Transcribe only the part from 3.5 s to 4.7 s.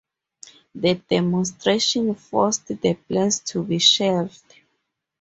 to be shelved.